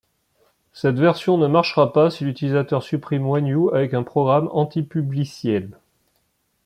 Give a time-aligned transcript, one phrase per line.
[0.73, 5.77] Cette version ne marchera pas si l'utilisateur supprime WhenU avec un programme anti-publiciel.